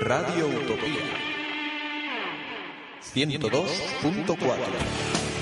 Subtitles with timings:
[0.00, 1.02] Radio Utopía.
[3.02, 5.37] 102.4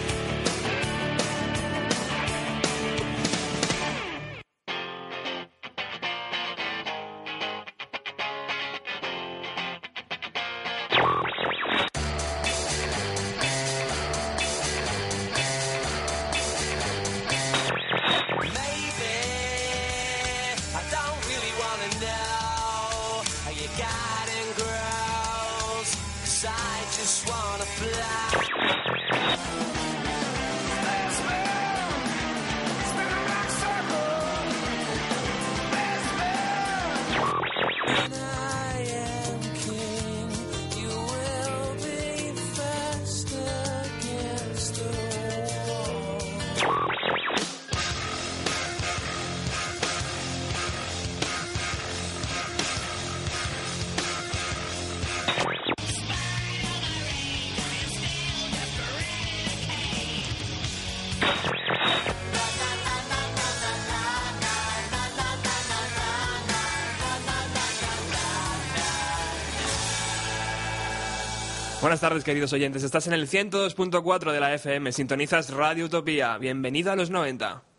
[72.24, 72.82] queridos oyentes.
[72.82, 74.92] Estás en el 102.4 de la FM.
[74.92, 76.38] Sintonizas Radio Utopía.
[76.38, 77.75] Bienvenido a los 90.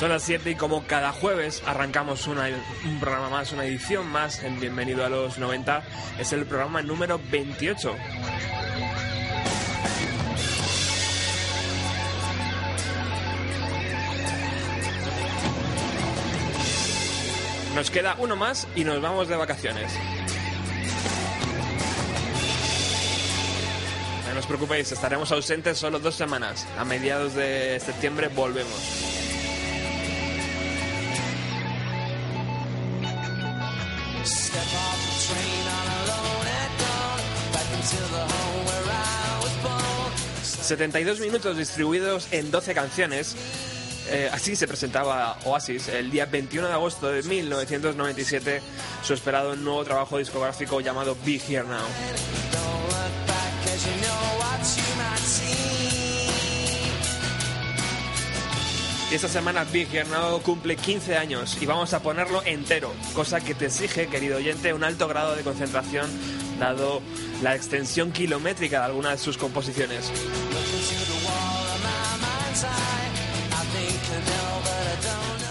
[0.00, 2.48] Son las 7 y como cada jueves arrancamos una-
[2.86, 5.82] un programa más, una edición más en Bienvenido a los 90.
[6.18, 7.94] Es el programa número 28.
[17.74, 19.92] Nos queda uno más y nos vamos de vacaciones.
[24.32, 26.66] No os preocupéis, estaremos ausentes solo dos semanas.
[26.78, 29.09] A mediados de septiembre volvemos.
[40.70, 43.34] 72 minutos distribuidos en 12 canciones.
[44.08, 48.62] Eh, así se presentaba Oasis el día 21 de agosto de 1997,
[49.02, 51.88] su esperado nuevo trabajo discográfico llamado Be Here Now.
[59.10, 63.56] Y esta semana Here Now cumple 15 años y vamos a ponerlo entero, cosa que
[63.56, 66.08] te exige, querido oyente, un alto grado de concentración
[66.60, 67.02] dado
[67.42, 70.12] la extensión kilométrica de algunas de sus composiciones.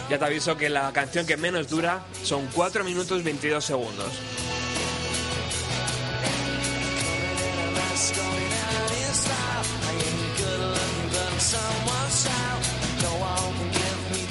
[0.10, 4.08] Ya te aviso que la canción que menos dura son 4 minutos 22 segundos.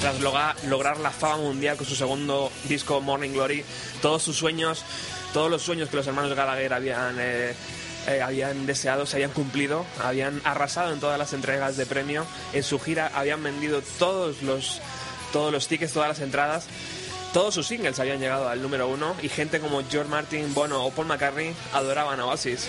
[0.01, 0.19] Tras
[0.65, 3.63] lograr la fama mundial con su segundo disco Morning Glory,
[4.01, 4.83] todos sus sueños,
[5.33, 7.53] todos los sueños que los hermanos Gallagher habían, eh,
[8.07, 12.63] eh, habían deseado se habían cumplido, habían arrasado en todas las entregas de premio, en
[12.63, 14.81] su gira habían vendido todos los,
[15.31, 16.65] todos los tickets, todas las entradas.
[17.33, 20.91] Todos sus singles habían llegado al número uno y gente como George Martin, Bono o
[20.91, 22.67] Paul McCartney adoraban a Oasis.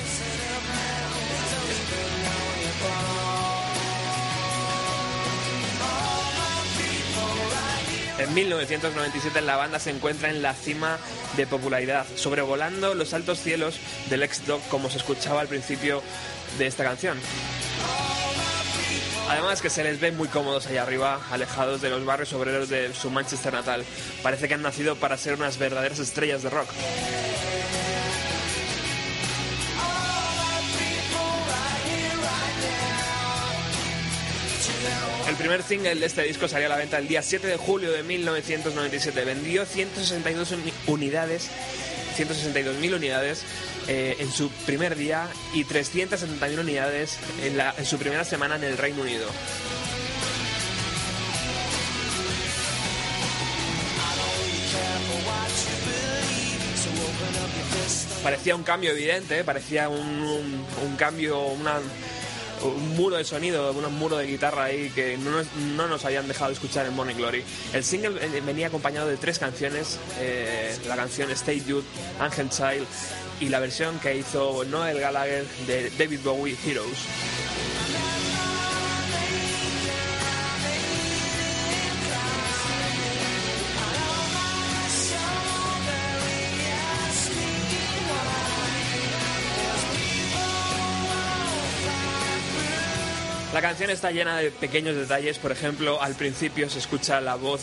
[8.19, 10.99] En 1997 la banda se encuentra en la cima
[11.39, 13.77] de popularidad, sobrevolando los altos cielos
[14.11, 16.03] del ex-dog como se escuchaba al principio
[16.59, 17.17] de esta canción.
[19.31, 22.93] Además que se les ve muy cómodos allá arriba, alejados de los barrios obreros de
[22.93, 23.85] su Manchester natal.
[24.25, 26.69] Parece que han nacido para ser unas verdaderas estrellas de rock.
[35.29, 37.93] El primer single de este disco salió a la venta el día 7 de julio
[37.93, 39.25] de 1997.
[39.25, 41.49] Vendió 162 uni- unidades,
[42.27, 43.43] 162.000 unidades
[43.89, 48.65] eh, en su primer día y 370.000 unidades en, la- en su primera semana en
[48.65, 49.27] el Reino Unido.
[58.23, 61.79] Parecía un cambio evidente, parecía un, un- un cambio, una,
[62.63, 65.47] un muro de sonido, un muro de guitarra ahí que no nos,
[65.77, 67.43] no nos habían dejado escuchar en Morning Glory.
[67.73, 71.85] El single eh, venía acompañado de tres canciones, eh, la canción Stay Youth,
[72.19, 72.87] Angel Child
[73.41, 76.99] y la versión que hizo Noel Gallagher de David Bowie Heroes.
[93.61, 97.61] La canción está llena de pequeños detalles, por ejemplo, al principio se escucha la voz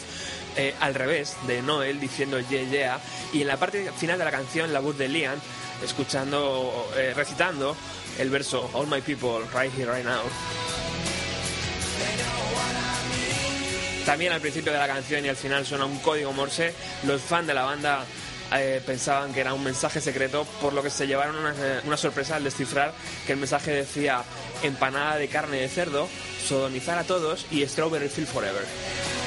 [0.55, 2.99] eh, al revés de Noel diciendo yeah yeah
[3.33, 5.39] y en la parte final de la canción la voz de Liam
[5.83, 7.75] escuchando, eh, recitando
[8.19, 10.21] el verso All my people right here right now.
[14.05, 16.75] También al principio de la canción y al final suena un código Morse.
[17.07, 18.05] Los fans de la banda
[18.53, 21.53] eh, pensaban que era un mensaje secreto, por lo que se llevaron una,
[21.83, 22.93] una, sorpresa al descifrar
[23.25, 24.23] que el mensaje decía
[24.63, 26.07] empanada de carne de cerdo,
[26.47, 29.26] sodomizar a todos y strawberry field forever.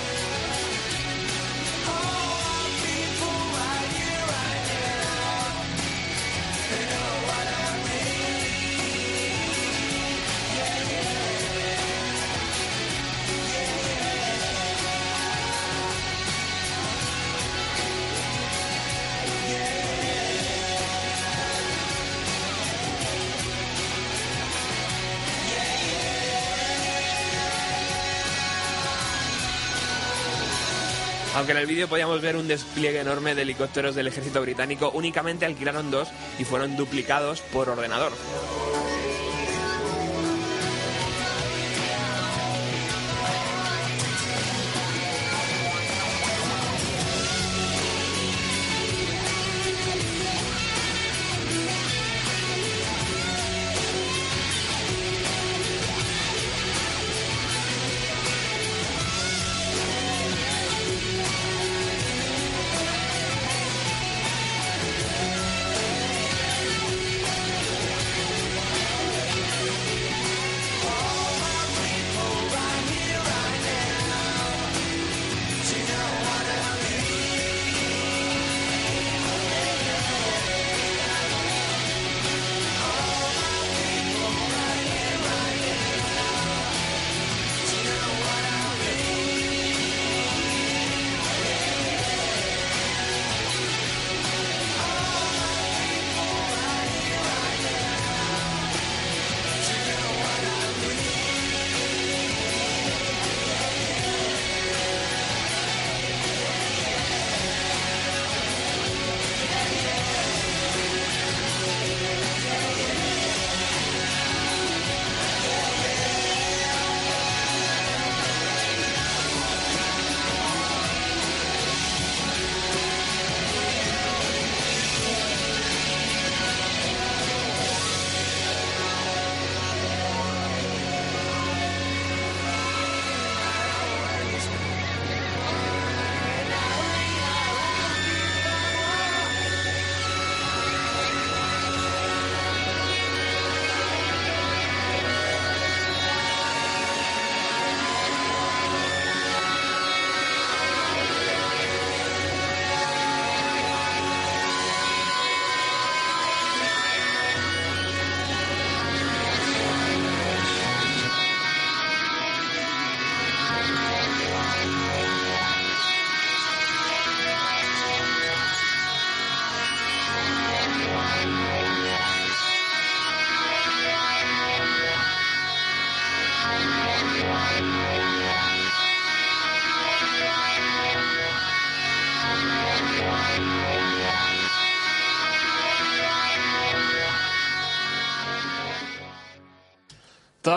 [31.41, 35.47] Aunque en el vídeo podíamos ver un despliegue enorme de helicópteros del ejército británico, únicamente
[35.47, 38.13] alquilaron dos y fueron duplicados por ordenador.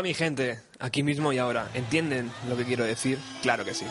[0.04, 3.18] Mi gente, aquí mismo y ahora, ¿entienden lo que quiero decir?
[3.42, 3.86] Claro que sí.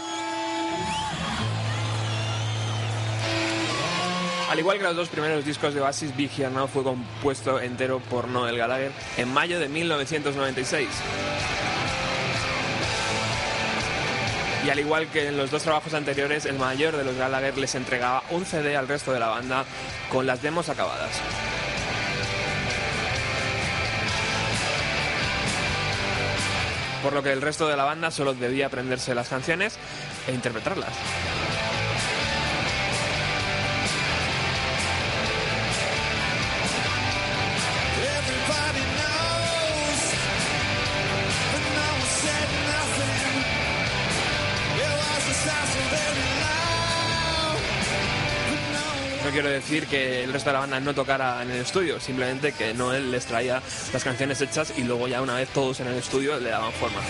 [4.51, 8.01] Al igual que los dos primeros discos de Oasis, Big Here Now fue compuesto entero
[8.11, 10.87] por Noel Gallagher en mayo de 1996.
[14.67, 17.75] Y al igual que en los dos trabajos anteriores, el mayor de los Gallagher les
[17.75, 19.65] entregaba un CD al resto de la banda
[20.11, 21.21] con las demos acabadas.
[27.03, 29.77] Por lo que el resto de la banda solo debía aprenderse las canciones
[30.29, 30.93] e interpretarlas.
[49.81, 53.25] Que el resto de la banda no tocara en el estudio, simplemente que Noel les
[53.25, 53.63] traía
[53.93, 57.01] las canciones hechas y luego ya una vez todos en el estudio le daban forma.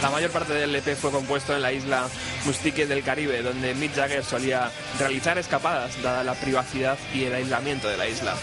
[0.00, 2.08] La mayor parte del EP fue compuesto en la isla
[2.46, 7.86] Mustique del Caribe, donde Mick Jagger solía realizar escapadas, dada la privacidad y el aislamiento
[7.86, 8.34] de la isla.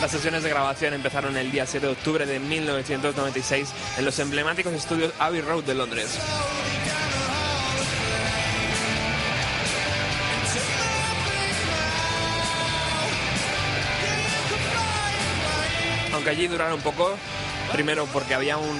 [0.00, 4.72] Las sesiones de grabación empezaron el día 7 de octubre de 1996 en los emblemáticos
[4.72, 6.16] estudios Abbey Road de Londres.
[16.14, 17.16] Aunque allí duraron poco,
[17.72, 18.78] primero porque había un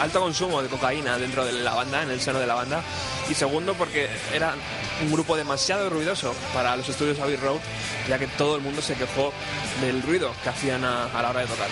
[0.00, 2.82] alto consumo de cocaína dentro de la banda, en el seno de la banda,
[3.28, 4.54] y segundo porque era
[5.02, 7.58] un grupo demasiado ruidoso para los estudios Abbey Road,
[8.08, 9.32] ya que todo el mundo se quejó
[9.80, 11.68] del ruido que hacían a, a la hora de tocar.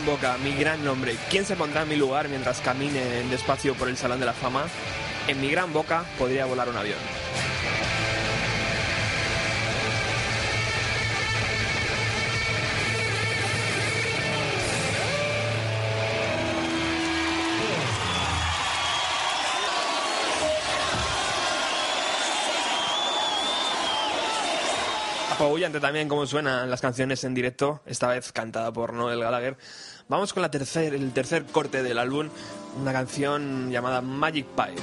[0.00, 1.16] Gran boca, mi gran nombre.
[1.28, 4.66] ¿Quién se pondrá en mi lugar mientras camine despacio por el Salón de la Fama?
[5.26, 6.98] En mi gran boca podría volar un avión.
[25.32, 29.56] Apabullante también como suenan las canciones en directo, esta vez cantada por Noel Gallagher.
[30.10, 32.30] Vamos con la tercer, el tercer corte del álbum,
[32.82, 34.74] una canción llamada Magic Pie.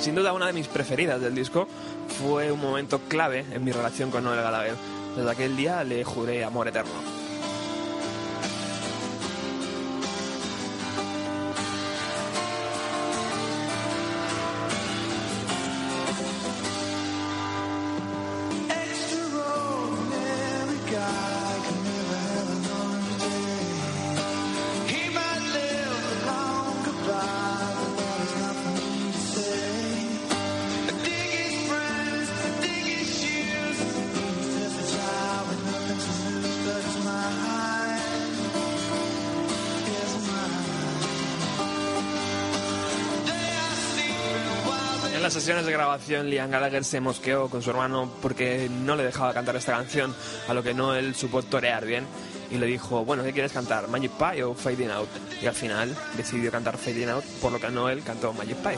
[0.00, 1.68] Sin duda una de mis preferidas del disco,
[2.22, 4.76] fue un momento clave en mi relación con Noel Gallagher.
[5.14, 7.23] Desde aquel día le juré amor eterno.
[45.24, 49.32] Las sesiones de grabación, Liam Gallagher se mosqueó con su hermano porque no le dejaba
[49.32, 50.14] cantar esta canción,
[50.46, 52.04] a lo que Noel supo torear bien
[52.50, 53.88] y le dijo, bueno, ¿qué quieres cantar?
[53.88, 55.08] ¿Magic Pie o Fading Out?
[55.40, 58.76] Y al final decidió cantar Fading Out, por lo que Noel cantó Magic Pie.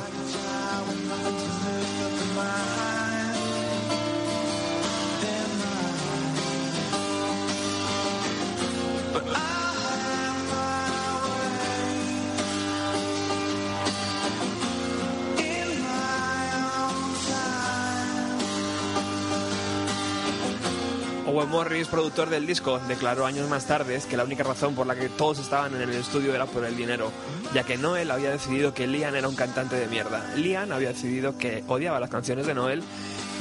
[21.57, 25.09] Morris, productor del disco, declaró años más tarde que la única razón por la que
[25.09, 27.11] todos estaban en el estudio era por el dinero,
[27.55, 30.35] ya que Noel había decidido que Liam era un cantante de mierda.
[30.37, 32.83] Liam había decidido que odiaba las canciones de Noel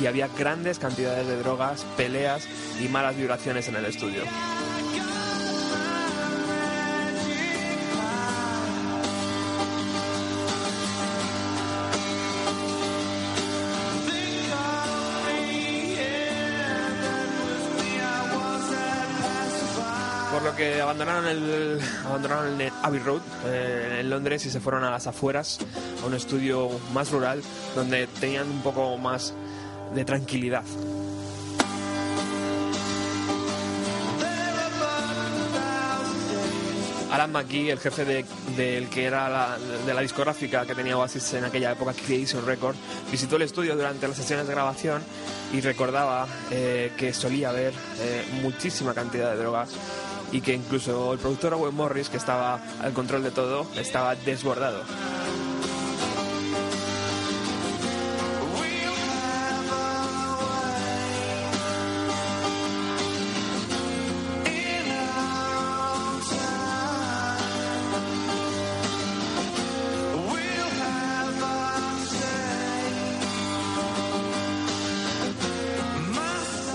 [0.01, 2.47] y había grandes cantidades de drogas, peleas
[2.81, 4.21] y malas vibraciones en el estudio.
[20.81, 25.59] Abandonaron el, abandonaron Abbey Road eh, en Londres y se fueron a las afueras,
[26.03, 27.41] a un estudio más rural,
[27.75, 29.33] donde tenían un poco más
[29.93, 30.63] de tranquilidad.
[37.15, 38.25] Alan McGee, el jefe de,
[39.09, 42.75] la, discográfica que tenía Oasis en aquella época, Creation Record,
[43.09, 45.01] visitó el estudio durante las sesiones de grabación
[45.53, 49.69] y recordaba eh, que solía haber eh, muchísima cantidad de drogas
[50.35, 54.83] y que incluso el productor Owen Morris, que estaba al control de todo, estaba desbordado.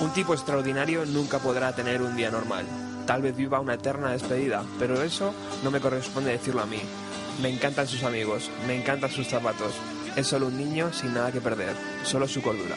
[0.00, 2.64] Un tipo extraordinario nunca podrá tener un día normal.
[3.10, 6.78] Tal vez viva una eterna despedida, pero eso no me corresponde decirlo a mí.
[7.42, 9.74] Me encantan sus amigos, me encantan sus zapatos.
[10.14, 12.76] Es solo un niño sin nada que perder, solo su cordura.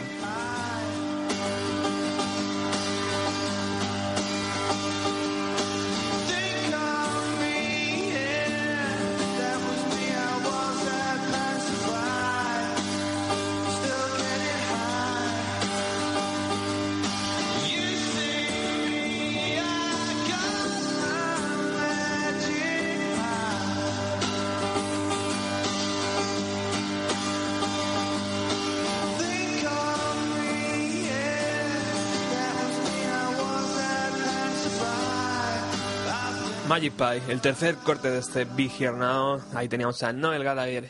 [36.73, 39.39] Magic Pie, el tercer corte de este Big Here Now.
[39.53, 40.89] Ahí teníamos a Noel Gallagher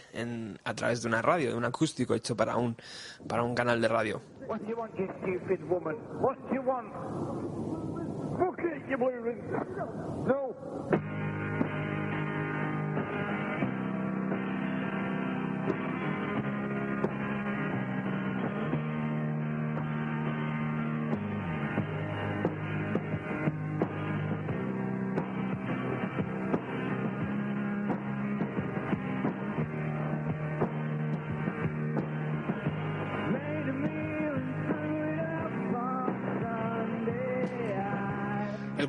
[0.63, 2.78] a través de una radio, de un acústico hecho para un,
[3.28, 4.22] para un canal de radio.
[4.48, 4.62] What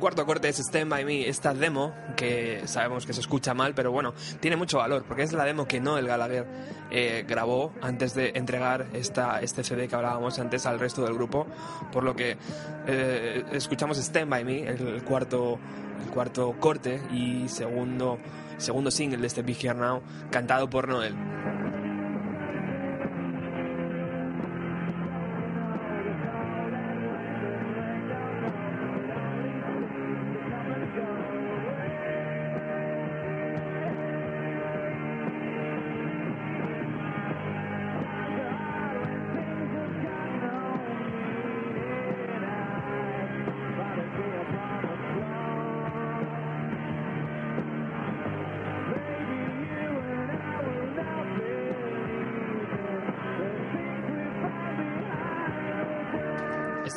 [0.05, 3.91] cuarto corte es Stand By Me, esta demo que sabemos que se escucha mal, pero
[3.91, 6.45] bueno, tiene mucho valor porque es la demo que Noel Gallagher
[6.91, 11.47] eh, grabó antes de entregar esta, este CD que hablábamos antes al resto del grupo,
[11.91, 12.37] por lo que
[12.85, 15.57] eh, escuchamos Stand By Me, el cuarto,
[16.03, 18.19] el cuarto corte y segundo,
[18.59, 21.15] segundo single de este Big Here Now, cantado por Noel.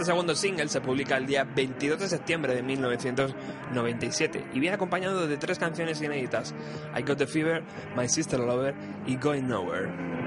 [0.09, 5.37] Segundo single se publica el día 22 de septiembre de 1997 y viene acompañado de
[5.37, 6.55] tres canciones inéditas:
[6.97, 7.63] I Got the Fever,
[7.95, 8.75] My Sister Lover
[9.07, 10.18] y Going Nowhere.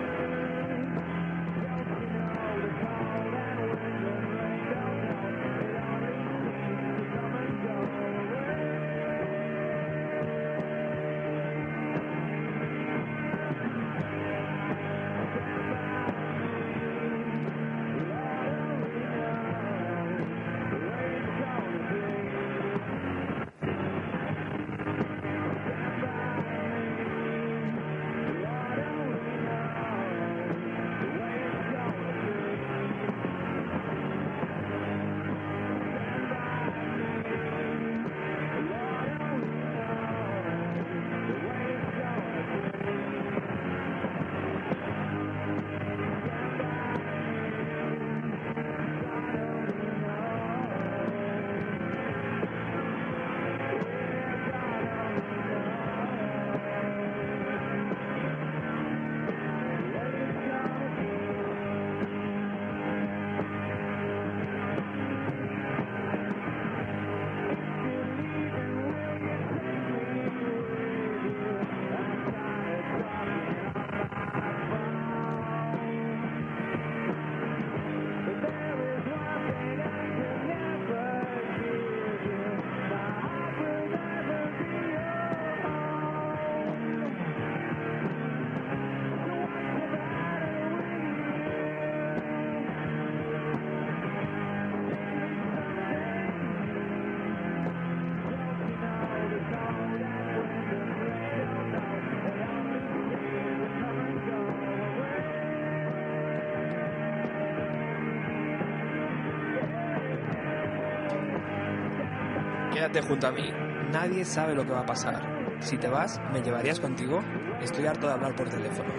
[112.91, 113.49] Quédate junto a mí.
[113.93, 115.21] Nadie sabe lo que va a pasar.
[115.62, 117.23] Si te vas, ¿me llevarías contigo?
[117.62, 118.89] Estoy harto de hablar por teléfono.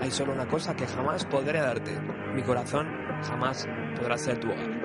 [0.00, 2.00] Hay solo una cosa que jamás podré darte.
[2.34, 2.86] Mi corazón
[3.22, 4.75] jamás podrá ser tu hogar.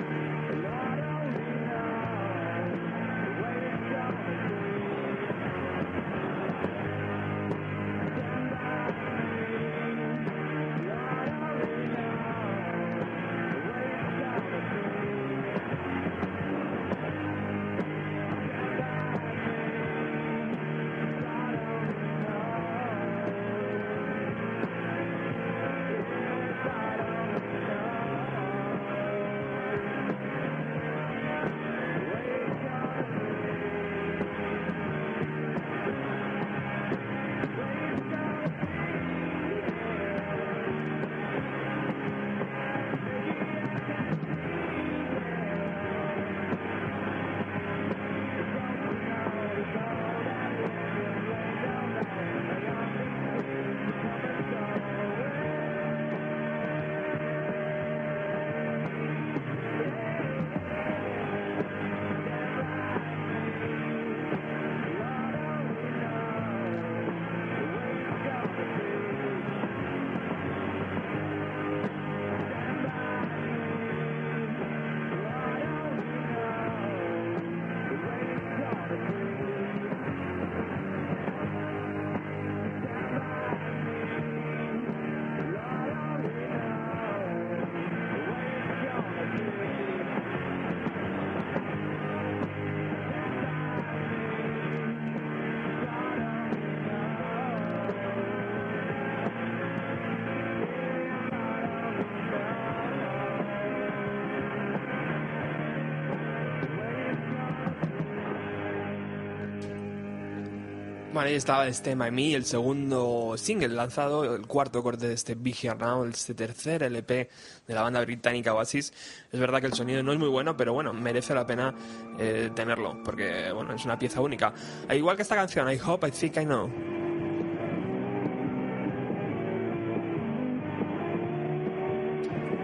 [111.26, 115.56] Ahí estaba este My Me, el segundo single lanzado, el cuarto corte de este Big
[115.62, 117.28] Here Now, este tercer LP
[117.66, 118.92] de la banda británica Oasis.
[119.30, 121.74] Es verdad que el sonido no es muy bueno, pero bueno, merece la pena
[122.18, 124.52] eh, tenerlo, porque bueno, es una pieza única.
[124.88, 126.70] Al igual que esta canción, I Hope, I Think I Know.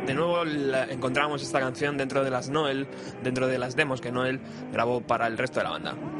[0.06, 0.42] De nuevo
[0.88, 2.88] encontramos esta canción dentro de las Noel,
[3.22, 4.40] dentro de las demos que Noel
[4.72, 6.17] grabó para el resto de la banda.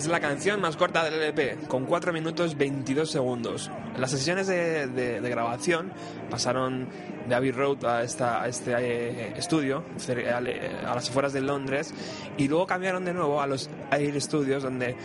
[0.00, 3.70] Es la canción más corta del LP, con 4 minutos 22 segundos.
[3.98, 5.92] Las sesiones de, grabación
[6.30, 6.88] pasaron
[7.28, 9.84] de Abbey Road a, este eh, estudio,
[10.34, 11.92] al- eh, a las afueras de Londres,
[12.38, 14.96] y luego cambiaron de nuevo a los Air Studios, donde,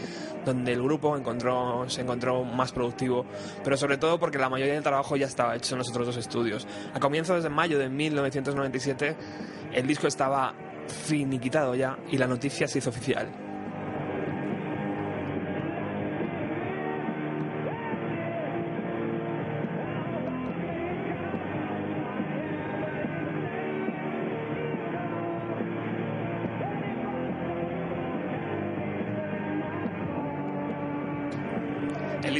[0.45, 1.13] donde el grupo
[1.87, 3.25] se encontró más productivo,
[3.65, 6.15] pero sobre todo porque la mayoría del trabajo ya estaba hecho en los otros dos
[6.15, 6.65] estudios.
[6.93, 9.17] A comienzos de mayo de 1997,
[9.73, 10.53] el disco estaba
[10.87, 13.27] finiquitado ya y la noticia se hizo oficial.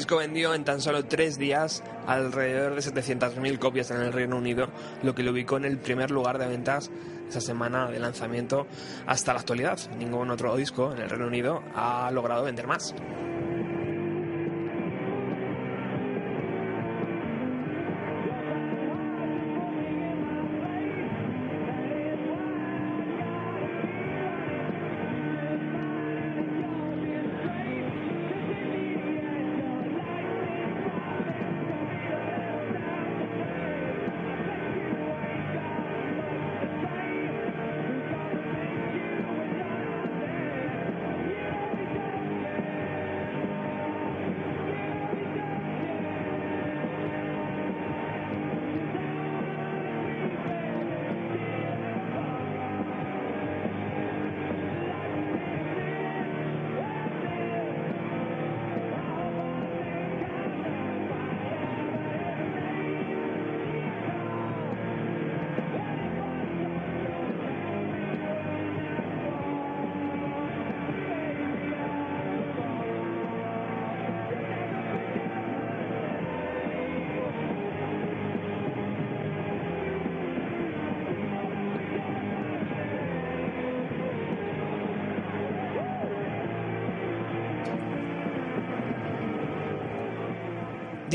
[0.06, 4.68] Disco vendió en tan solo tres días alrededor de 700.000 copias en el Reino Unido,
[5.02, 6.92] lo que lo ubicó en el primer lugar de ventas
[7.28, 8.68] esa semana de lanzamiento
[9.08, 9.80] hasta la actualidad.
[9.98, 12.94] Ningún otro disco en el Reino Unido ha logrado vender más.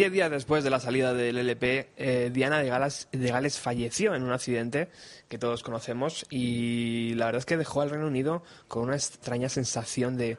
[0.00, 4.32] Diez días después de la salida del LP, eh, Diana de, Gales falleció en un
[4.32, 4.88] accidente
[5.28, 9.50] que todos conocemos y la verdad es que dejó al Reino Unido con una extraña
[9.50, 10.38] sensación de-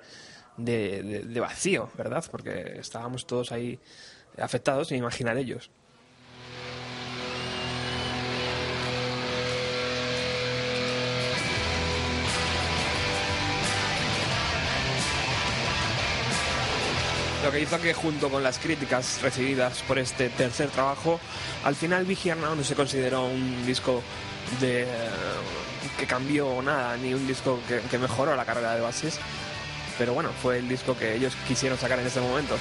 [0.57, 2.25] de- de vacío, ¿verdad?
[2.31, 3.79] Porque estábamos todos ahí
[4.39, 5.69] afectados, sin imaginar ellos.
[17.51, 21.19] Lo que hizo que junto con las críticas recibidas por este tercer trabajo,
[21.65, 24.01] al final Now no se consideró un disco
[24.61, 24.87] de
[25.99, 29.19] que cambió nada, ni un disco que, que mejoró la carrera de Oasis.
[29.97, 32.55] Pero bueno, fue el disco que ellos quisieron sacar en ese momento.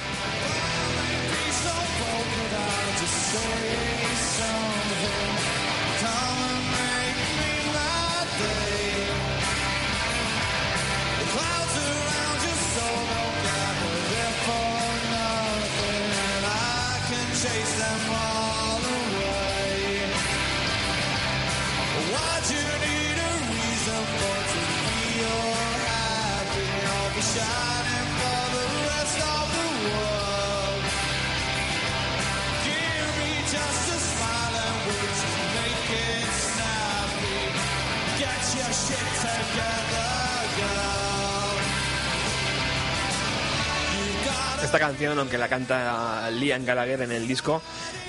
[44.91, 47.61] Canción, aunque la canta Liam Gallagher en el disco,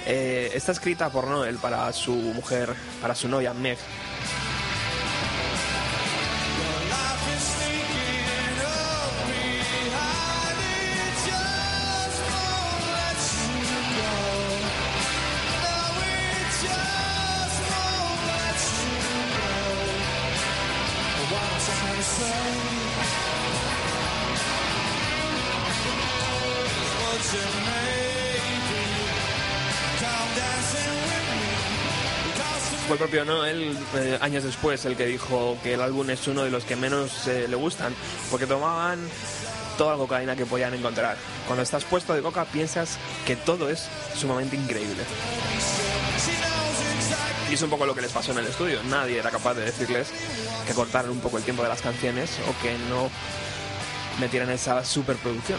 [0.05, 3.79] eh, está escrita por Noel para su mujer, para su novia Meg.
[33.13, 36.65] Propio Noel, eh, años después, el que dijo que el álbum es uno de los
[36.65, 37.95] que menos eh, le gustan,
[38.31, 38.99] porque tomaban
[39.77, 41.19] toda la cocaína que podían encontrar.
[41.47, 42.97] Cuando estás puesto de coca piensas
[43.27, 45.03] que todo es sumamente increíble.
[47.51, 48.83] Y es un poco lo que les pasó en el estudio.
[48.85, 50.09] Nadie era capaz de decirles
[50.67, 53.11] que cortaran un poco el tiempo de las canciones o que no
[54.21, 55.59] metieran esa superproducción.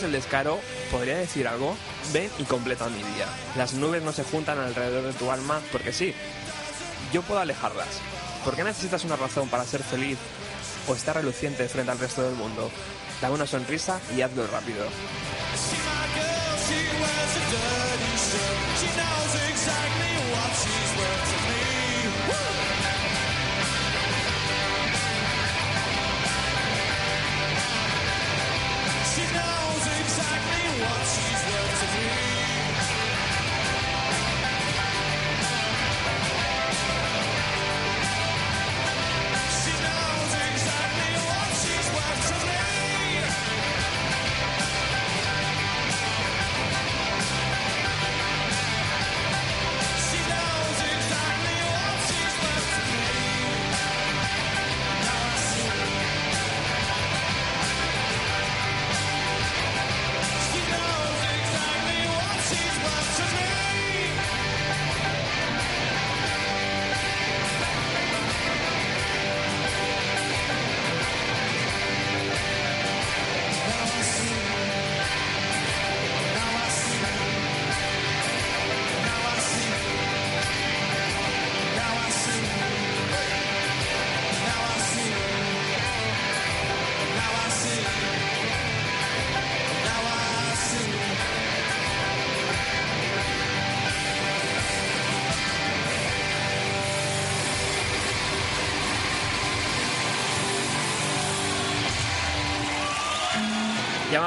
[0.00, 0.58] El descaro,
[0.90, 1.76] podría decir algo.
[2.14, 3.26] Ven y completa mi día.
[3.56, 6.14] Las nubes no se juntan alrededor de tu alma porque sí.
[7.12, 8.00] Yo puedo alejarlas.
[8.42, 10.16] ¿Por qué necesitas una razón para ser feliz
[10.88, 12.70] o estar reluciente frente al resto del mundo?
[13.20, 14.86] Dame una sonrisa y hazlo rápido.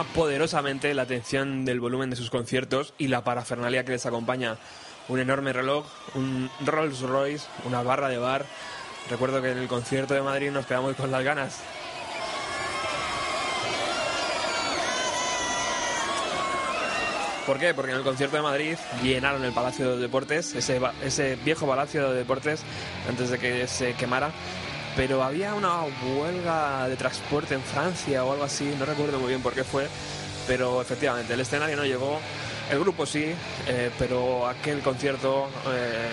[0.03, 4.57] Poderosamente la atención del volumen de sus conciertos y la parafernalia que les acompaña.
[5.07, 8.45] Un enorme reloj, un Rolls Royce, una barra de bar.
[9.09, 11.61] Recuerdo que en el concierto de Madrid nos quedamos con las ganas.
[17.45, 17.75] ¿Por qué?
[17.75, 22.09] Porque en el concierto de Madrid llenaron el Palacio de Deportes, ese, ese viejo Palacio
[22.09, 22.63] de Deportes,
[23.07, 24.31] antes de que se quemara.
[24.95, 29.41] Pero había una huelga de transporte en Francia o algo así, no recuerdo muy bien
[29.41, 29.87] por qué fue,
[30.47, 32.19] pero efectivamente el escenario no llegó,
[32.71, 33.25] el grupo sí,
[33.67, 36.07] eh, pero aquel concierto eh,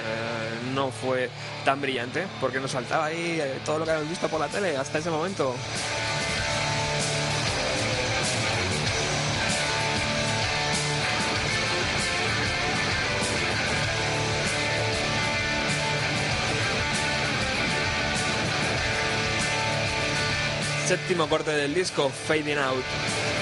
[0.75, 1.31] no fue
[1.65, 4.77] tan brillante, porque nos saltaba ahí eh, todo lo que habíamos visto por la tele
[4.77, 5.55] hasta ese momento.
[20.93, 23.42] Séptimo corte del disco, Fading Out.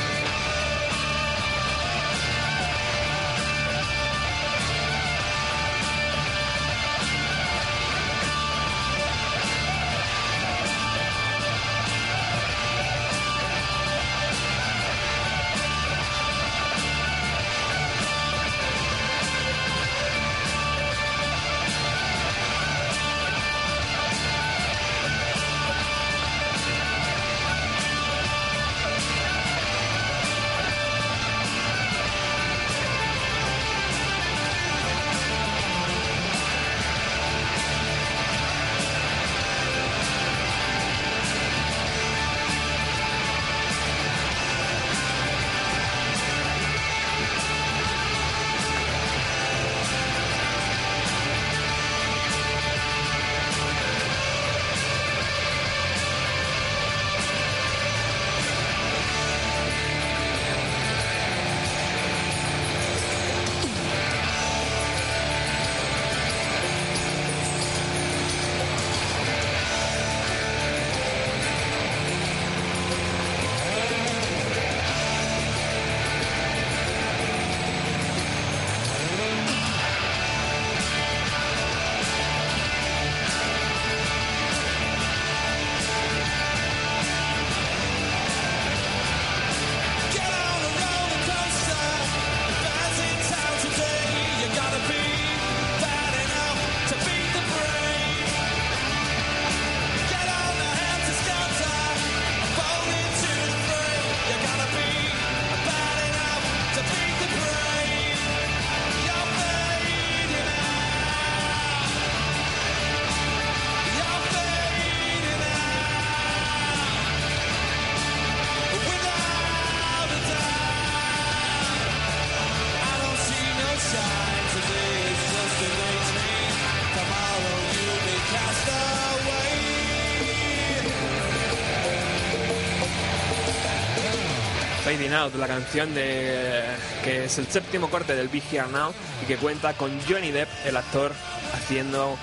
[135.11, 136.63] La canción de
[137.03, 140.49] que es el séptimo corte del Big Here Now y que cuenta con Johnny Depp,
[140.65, 141.13] el actor,
[141.53, 142.17] haciendo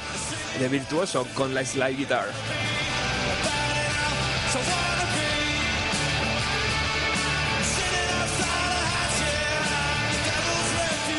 [0.57, 2.27] de virtuoso con la slide guitar.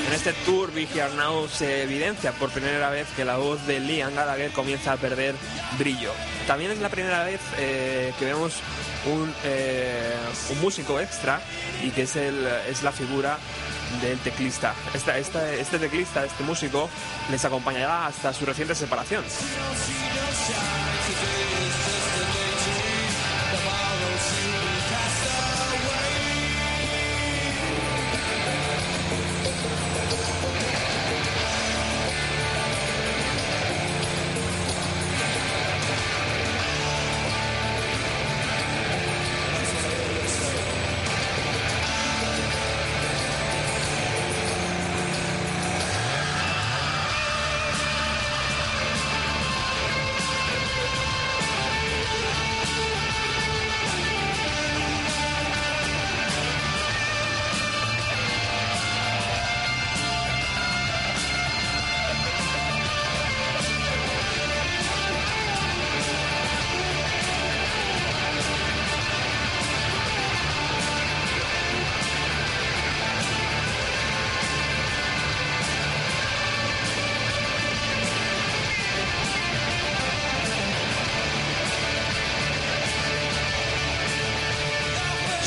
[0.07, 4.15] En este tour Here Now se evidencia por primera vez que la voz de Liam
[4.15, 5.35] Gallagher comienza a perder
[5.79, 6.13] brillo.
[6.47, 8.55] También es la primera vez eh, que vemos
[9.09, 10.15] un, eh,
[10.51, 11.41] un músico extra
[11.83, 13.39] y que es, el, es la figura
[14.03, 14.75] del teclista.
[14.95, 16.89] Este teclista, este músico,
[17.31, 19.25] les acompañará hasta su reciente separación.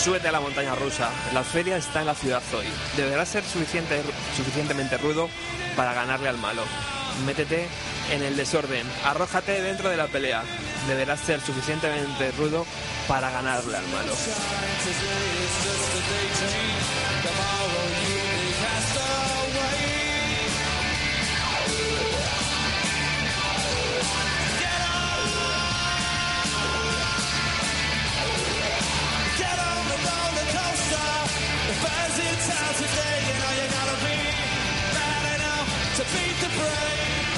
[0.03, 1.11] Súbete a la montaña rusa.
[1.31, 2.65] La feria está en la ciudad hoy.
[2.97, 4.01] Deberás ser suficiente,
[4.35, 5.29] suficientemente rudo
[5.75, 6.63] para ganarle al malo.
[7.23, 7.67] Métete
[8.11, 8.87] en el desorden.
[9.05, 10.41] Arrójate dentro de la pelea.
[10.87, 12.65] Deberás ser suficientemente rudo
[13.07, 14.13] para ganarle al malo.
[32.11, 33.17] The buzz in town today.
[33.27, 34.17] You know you gotta be
[34.93, 37.30] bad enough to beat the brain.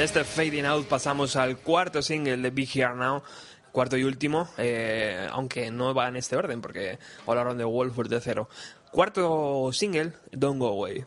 [0.00, 3.22] De este Fading Out pasamos al cuarto single de Be Here Now,
[3.70, 8.18] cuarto y último, eh, aunque no va en este orden porque hablaron de Wolf de
[8.18, 8.48] cero.
[8.90, 11.04] Cuarto single, Don't Go Away.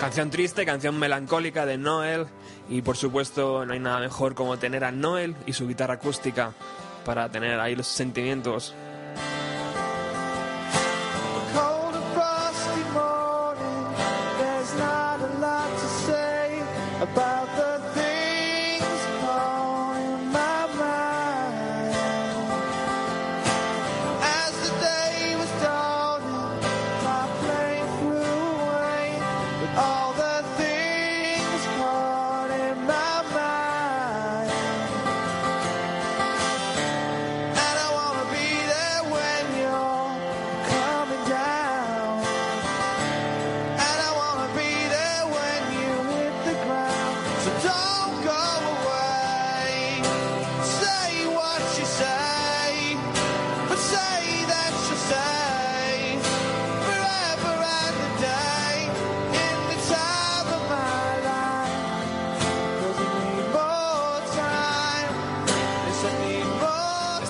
[0.00, 2.26] Canción triste, canción melancólica de Noel
[2.68, 6.54] y por supuesto no hay nada mejor como tener a Noel y su guitarra acústica
[7.04, 8.74] para tener ahí los sentimientos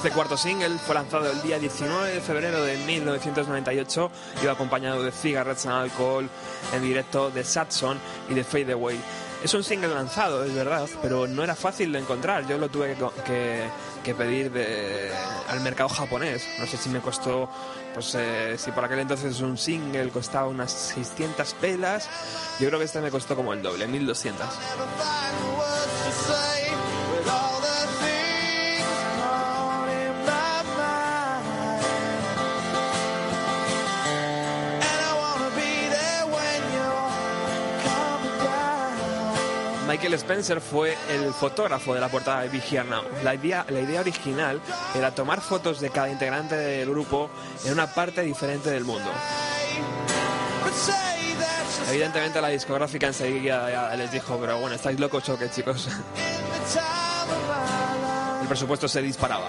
[0.05, 4.11] Este cuarto single fue lanzado el día 19 de febrero de 1998.
[4.43, 6.29] Iba acompañado de Cigarettes and Alcohol
[6.75, 7.99] en directo de Satson
[8.29, 9.01] y de Fade Away.
[9.43, 12.47] Es un single lanzado, es verdad, pero no era fácil de encontrar.
[12.47, 12.95] Yo lo tuve
[13.25, 13.67] que-
[14.05, 15.11] que pedir de-
[15.49, 16.47] al mercado japonés.
[16.59, 17.49] No sé si me costó,
[17.95, 22.11] pues eh, si por aquel entonces un single costaba unas 600 pelas,
[22.61, 24.47] yo creo que este me costó como el doble, 1200.
[39.95, 42.61] Michael Spencer fue el fotógrafo de la portada de Be.
[43.23, 44.61] La idea, la idea original
[44.93, 47.31] era tomar fotos de cada integrante del grupo
[47.65, 49.09] en una parte diferente del mundo.
[51.89, 55.87] Evidentemente la discográfica enseguida les dijo, pero bueno, ¿estáis locos o chicos?
[58.43, 59.47] El presupuesto se disparaba.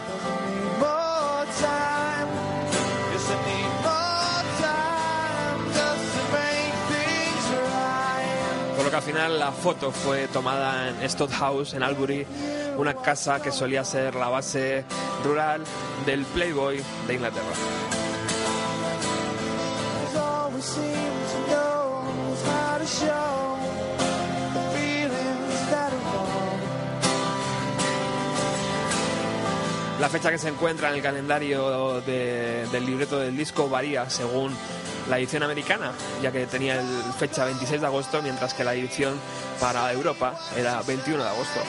[8.86, 12.24] Por lo que al final la foto fue tomada en Stott House, en Albury,
[12.78, 14.86] una casa que solía ser la base
[15.24, 15.64] rural
[16.06, 17.56] del Playboy de Inglaterra.
[30.00, 34.56] La fecha que se encuentra en el calendario de- del libreto del disco varía según
[35.10, 35.92] la edición americana,
[36.22, 39.20] ya que tenía el fecha 26 de agosto, mientras que la edición
[39.60, 41.62] para Europa era 21 de agosto.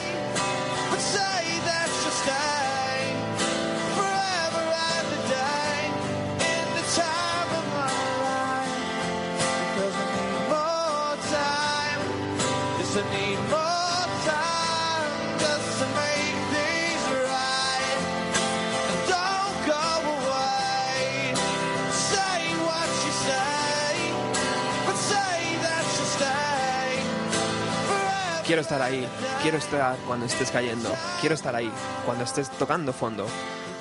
[28.47, 29.05] Quiero estar ahí,
[29.41, 30.89] quiero estar cuando estés cayendo,
[31.19, 31.69] quiero estar ahí
[32.05, 33.27] cuando estés tocando fondo.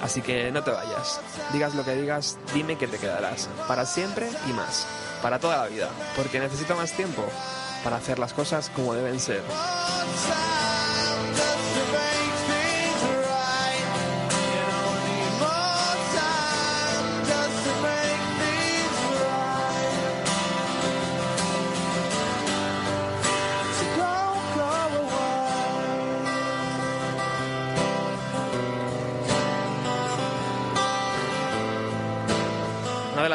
[0.03, 1.21] Así que no te vayas,
[1.53, 4.85] digas lo que digas, dime que te quedarás, para siempre y más,
[5.23, 7.25] para toda la vida, porque necesito más tiempo
[7.85, 9.43] para hacer las cosas como deben ser.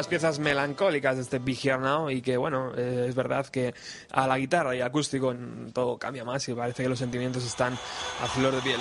[0.01, 3.75] Las piezas melancólicas de este Big Here Now y que, bueno, eh, es verdad que
[4.11, 5.31] a la guitarra y acústico
[5.73, 7.73] todo cambia más y parece que los sentimientos están
[8.19, 8.79] a flor de piel.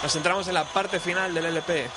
[0.00, 1.88] Nos centramos en la parte final del LP.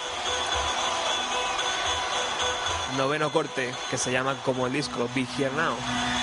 [2.98, 6.15] Noveno corte, que se llama como el disco Big Here Now.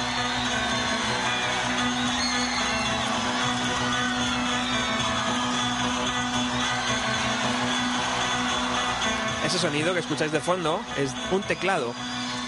[9.62, 11.94] Sonido que escucháis de fondo es un teclado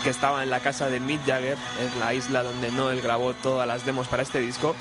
[0.03, 3.69] que estaba en la casa de Mick Jagger, en la isla donde Noel grabó todas
[3.69, 4.75] las demos para este disco,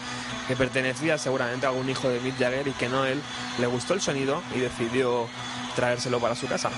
[0.47, 3.21] que pertenecía seguramente a algún hijo de Mick Jagger y que Noel
[3.59, 5.27] le gustó el sonido y decidió
[5.75, 6.71] traérselo para su casa.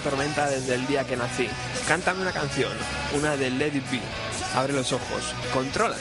[0.00, 1.48] Tormenta desde el día que nací.
[1.86, 2.72] Cántame una canción,
[3.16, 4.00] una de Let It Be.
[4.54, 6.00] Abre los ojos, contrólate.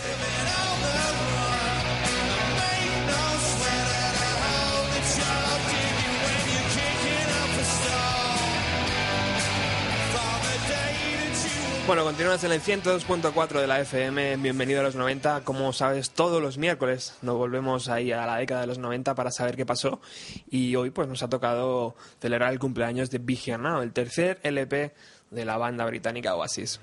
[11.88, 14.36] Bueno, continúas en el 102.4 de la FM.
[14.36, 15.46] Bienvenido a los 90.
[15.46, 19.32] Como sabes, todos los miércoles nos volvemos ahí a la década de los 90 para
[19.32, 20.02] saber qué pasó.
[20.50, 24.94] Y hoy pues nos ha tocado celebrar el cumpleaños de Big Now, el tercer LP
[25.32, 26.82] de la banda británica Oasis.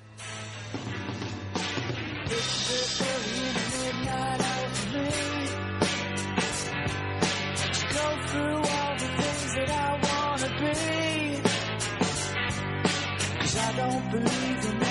[14.16, 14.83] I.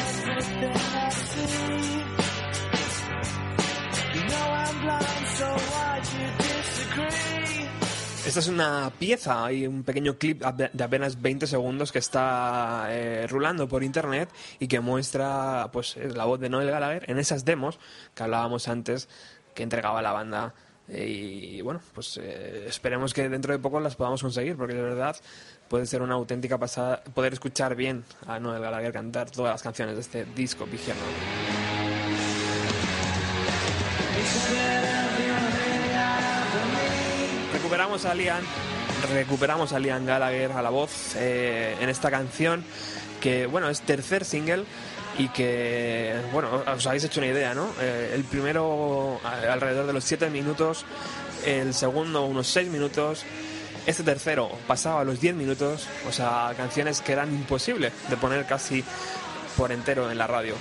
[8.26, 13.28] Esta es una pieza y un pequeño clip de apenas 20 segundos que está eh,
[13.28, 17.46] rulando por internet y que muestra pues eh, la voz de Noel Gallagher en esas
[17.46, 17.80] demos
[18.16, 19.08] que hablábamos antes
[19.54, 20.54] que entregaba la banda.
[20.88, 24.82] Eh, y bueno, pues eh, esperemos que dentro de poco las podamos conseguir, porque de
[24.82, 25.16] verdad
[25.74, 29.96] puede ser una auténtica pasada poder escuchar bien a Noel Gallagher cantar todas las canciones
[29.96, 31.02] de este disco vigierno.
[37.54, 38.44] Recuperamos a Liam,
[39.14, 42.64] recuperamos a Liam Gallagher a la voz eh, en esta canción
[43.22, 44.64] que, bueno, es tercer single
[45.18, 47.68] y que, bueno, os habéis hecho una idea, ¿no?
[47.80, 50.86] Eh, el primero a- alrededor de los 7 minutos,
[51.46, 53.24] el segundo unos 6 minutos,
[53.86, 58.84] este tercero pasaba los 10 minutos, o sea, canciones que eran imposibles de poner casi
[59.58, 60.56] por entero en la radio.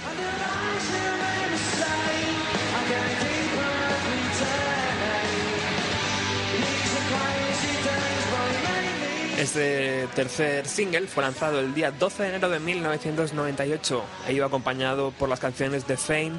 [9.38, 15.10] Este tercer single fue lanzado el día 12 de enero de 1998 e iba acompañado
[15.10, 16.34] por las canciones de Fame,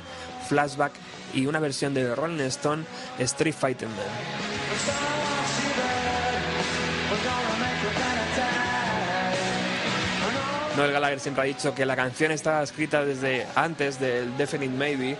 [0.47, 0.93] Flashback
[1.33, 2.85] y una versión de Rolling Stone,
[3.19, 5.42] Street Fighting Man.
[10.75, 15.17] Noel Gallagher siempre ha dicho que la canción estaba escrita desde antes del Definite Maybe,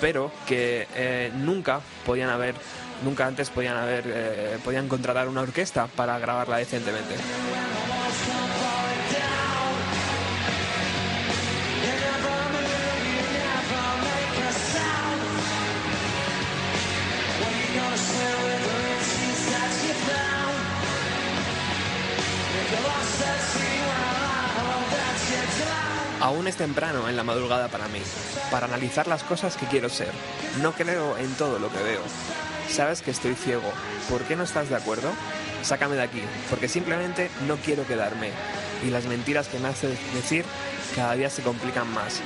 [0.00, 2.54] pero que eh, nunca podían haber,
[3.02, 7.14] nunca antes podían haber, eh, podían contratar una orquesta para grabarla decentemente.
[26.24, 28.00] Aún es temprano en la madrugada para mí,
[28.50, 30.10] para analizar las cosas que quiero ser.
[30.62, 32.00] No creo en todo lo que veo.
[32.66, 33.70] Sabes que estoy ciego.
[34.08, 35.10] ¿Por qué no estás de acuerdo?
[35.60, 38.30] Sácame de aquí, porque simplemente no quiero quedarme.
[38.86, 40.46] Y las mentiras que me haces decir
[40.96, 42.22] cada día se complican más.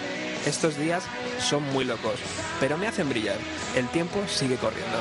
[0.46, 1.02] Estos días
[1.40, 2.20] son muy locos,
[2.60, 3.38] pero me hacen brillar.
[3.74, 4.98] El tiempo sigue corriendo.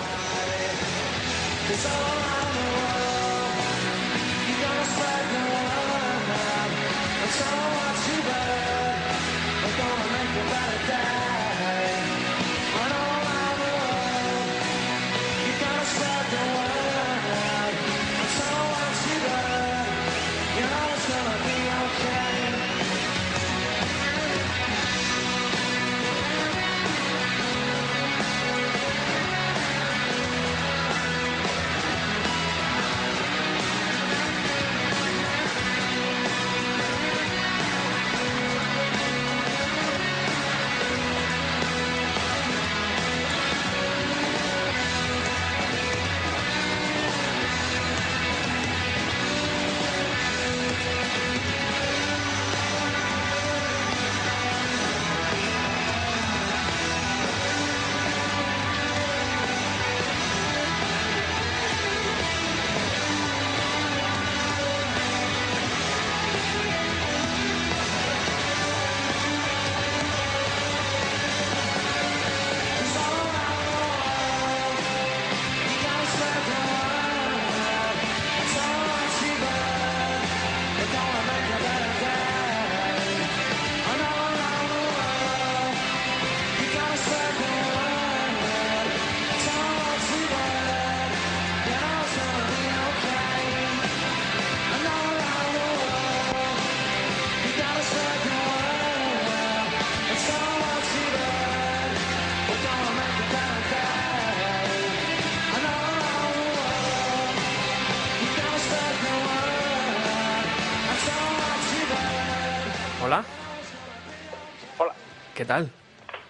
[115.38, 115.69] ¿Qué tal?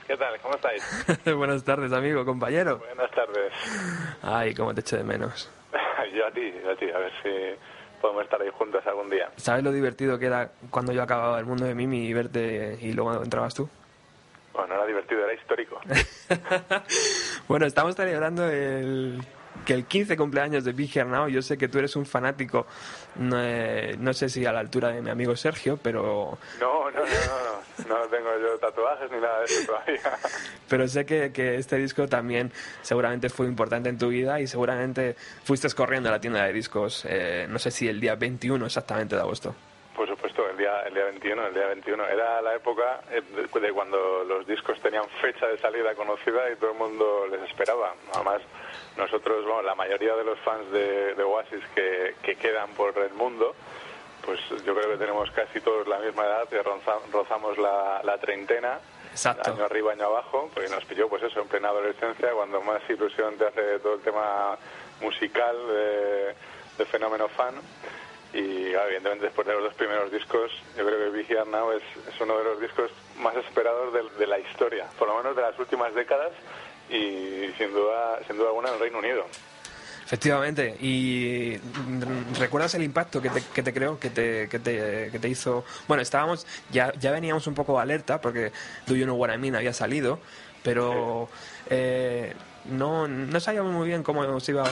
[0.06, 0.38] ¿qué tal?
[0.42, 0.84] ¿Cómo estáis?
[1.38, 2.78] Buenas tardes, amigo, compañero.
[2.80, 3.54] Buenas tardes.
[4.22, 5.50] Ay, cómo te echo de menos.
[6.14, 7.30] Yo a ti, yo a ti, a ver si
[8.02, 9.30] podemos estar ahí juntos algún día.
[9.38, 12.94] ¿Sabes lo divertido que era cuando yo acababa el mundo de Mimi y verte y
[12.94, 13.70] luego entrabas tú?
[14.54, 15.80] Bueno, era divertido, era histórico.
[17.48, 19.22] bueno, estamos celebrando el
[19.66, 21.28] que el 15 cumpleaños de Big Hair Now.
[21.28, 22.66] Yo sé que tú eres un fanático,
[23.16, 27.00] no, eh, no sé si a la altura de mi amigo Sergio, pero, No, no,
[27.00, 27.57] no, no,
[27.88, 30.18] no, tengo yo tatuajes ni nada de eso todavía.
[30.70, 32.52] pero sé que, que este disco también
[32.82, 37.06] seguramente fue importante en tu vida y seguramente fuiste corriendo a la tienda de discos,
[37.08, 39.56] eh, no sé si el día 21 exactamente de agosto.
[39.96, 42.06] Por supuesto, el día el día 21, el día 21.
[42.08, 46.56] Era la época eh, de, de cuando los discos tenían fecha de salida conocida y
[46.56, 47.96] todo el mundo les esperaba.
[48.14, 48.42] Además,
[48.96, 53.14] nosotros, bueno, la mayoría de los fans de, de Oasis que, que quedan por el
[53.14, 53.56] mundo,
[54.28, 58.78] pues yo creo que tenemos casi todos la misma edad, que rozamos la, la treintena,
[59.10, 59.52] Exacto.
[59.52, 63.38] año arriba, año abajo, porque nos pilló pues eso, en plena adolescencia, cuando más ilusión
[63.38, 64.58] te hace todo el tema
[65.00, 66.36] musical de,
[66.78, 67.56] de fenómeno fan.
[68.34, 71.72] Y claro, evidentemente después de los dos primeros discos, yo creo que Big Here Now
[71.72, 75.38] es, es uno de los discos más esperados de, de la historia, por lo menos
[75.38, 76.34] de las últimas décadas
[76.90, 79.26] y sin duda, sin duda alguna en el Reino Unido.
[80.08, 85.10] Efectivamente, y mm, ¿recuerdas el impacto que te, que te creó, que te, que, te,
[85.12, 85.66] que te hizo?
[85.86, 88.54] Bueno, estábamos, ya, ya veníamos un poco alerta porque
[88.86, 90.20] Do You Know What I Mean había salido,
[90.64, 91.28] pero
[91.70, 92.34] eh,
[92.70, 94.64] no, no sabíamos muy bien cómo se iba,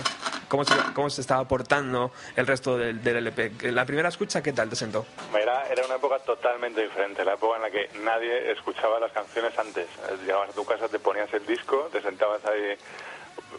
[0.48, 3.72] cómo se, cómo se estaba portando el resto del, del LP.
[3.74, 5.06] La primera escucha, ¿qué tal te sentó?
[5.38, 9.52] Era, era una época totalmente diferente, la época en la que nadie escuchaba las canciones
[9.60, 9.86] antes.
[9.86, 12.78] Eh, Llegabas a tu casa, te ponías el disco, te sentabas ahí,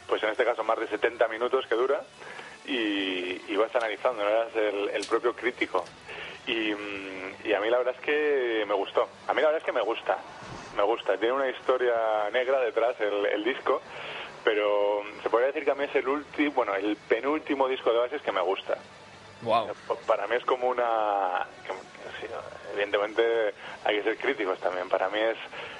[0.08, 2.00] pues en este caso más de 70 minutos que dura,
[2.66, 5.84] y ibas analizando, no eras el, el propio crítico.
[6.46, 9.08] Y, mm, y a mí la verdad es que me gustó.
[9.26, 10.18] A mí la verdad es que me gusta,
[10.76, 11.16] me gusta.
[11.16, 11.94] Tiene una historia
[12.32, 13.80] negra detrás el, el disco,
[14.44, 17.98] pero se podría decir que a mí es el último, bueno, el penúltimo disco de
[17.98, 18.78] Oasis que me gusta.
[19.42, 19.68] Wow.
[20.06, 21.46] Para mí es como una...
[22.72, 23.54] evidentemente
[23.84, 24.88] hay que ser críticos también.
[24.88, 25.36] Para mí es,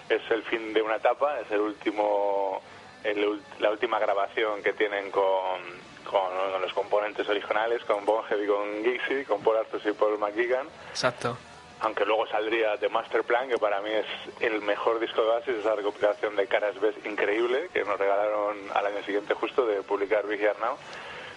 [0.09, 2.61] es el fin de una etapa, es el último,
[3.07, 5.61] el la última grabación que tienen con,
[6.05, 10.19] con, con los componentes originales, con Bonhead y con Gixie, con Paul Arthur y Paul
[10.19, 10.67] McGuigan.
[10.91, 11.37] Exacto.
[11.81, 14.07] Aunque luego saldría The Master Plan, que para mí es
[14.41, 18.87] el mejor disco de Oasis, esa recopilación de caras B increíble, que nos regalaron al
[18.87, 20.79] año siguiente justo de publicar Big Now.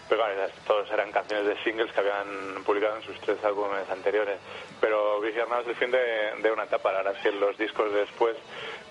[0.10, 3.88] Pero bueno, esas todos eran canciones de singles que habían publicado en sus tres álbumes
[3.92, 4.40] anteriores.
[4.82, 6.90] Pero Big Here Now es el fin de, una etapa.
[6.98, 8.36] Ahora sí, los discos después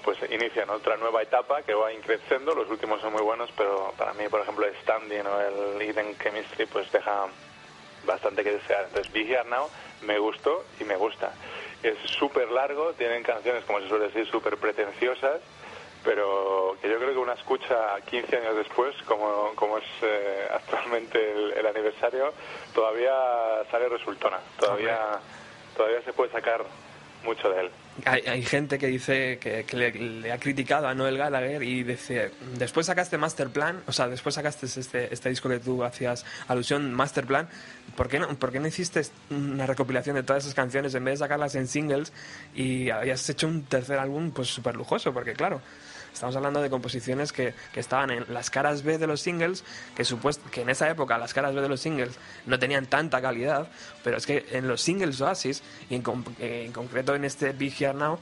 [0.05, 2.55] pues inician otra nueva etapa que va increciendo.
[2.55, 6.67] Los últimos son muy buenos, pero para mí, por ejemplo, Standing o el Hidden Chemistry
[6.67, 7.27] pues deja
[8.07, 8.85] bastante que desear.
[8.85, 9.69] Entonces, Big Now
[10.03, 11.33] me gustó y me gusta.
[11.83, 15.41] Es súper largo, tienen canciones, como se suele decir, súper pretenciosas,
[16.05, 21.33] pero que yo creo que una escucha 15 años después, como, como es eh, actualmente
[21.33, 22.33] el, el aniversario,
[22.75, 23.13] todavía
[23.71, 24.39] sale resultona.
[24.59, 25.21] Todavía,
[25.77, 26.65] todavía se puede sacar
[27.25, 27.71] mucho de él.
[28.05, 32.31] Hay, gente que dice que, que le, le ha criticado a Noel Gallagher y dice,
[32.57, 36.93] después sacaste Master Plan, o sea, después sacaste este, este disco que tú hacías alusión,
[36.95, 37.49] Master Plan,
[37.97, 41.15] ¿por qué, no, ¿por qué no hiciste una recopilación de todas esas canciones en vez
[41.15, 42.13] de sacarlas en singles
[42.55, 45.13] y habías hecho un tercer álbum pues súper lujoso?
[45.13, 45.61] Porque claro,
[46.13, 49.65] estamos hablando de composiciones que, que estaban en las caras B de los singles,
[49.97, 53.21] que, supuest- que en esa época las caras B de los singles no tenían tanta
[53.23, 53.69] calidad,
[54.05, 56.03] pero es que en los singles Oasis, y en,
[56.41, 58.19] en concreto en este Big Here Now,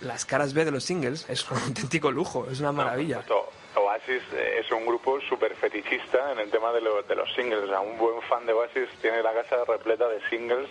[0.00, 3.20] las caras B de los singles es un auténtico lujo, es una maravilla.
[3.20, 7.32] Esto, Oasis eh, es un grupo súper fetichista en el tema de, lo- de los
[7.34, 7.64] singles.
[7.64, 10.68] O sea, un buen fan de Oasis tiene la casa repleta de singles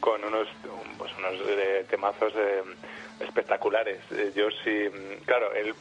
[0.00, 2.62] con unos, un- pues unos eh, temazos eh,
[3.20, 4.00] espectaculares.
[4.34, 5.74] Yo sí, mm, claro, el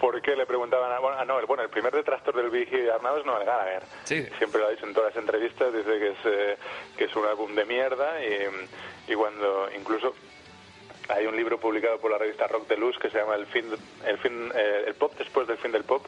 [0.00, 2.68] por qué le preguntaban a, bueno, ah, no, el, bueno, el primer detractor del Big
[2.68, 3.82] Hit Arnau es Noel Gallagher.
[4.04, 4.26] Sí.
[4.38, 6.56] Siempre lo ha dicho en todas las entrevistas, dice que es, eh,
[6.96, 10.14] que es un álbum de mierda y, y cuando incluso
[11.08, 13.66] hay un libro publicado por la revista Rock de Luz que se llama El fin,
[14.06, 16.02] el fin, eh, el pop después del fin del pop,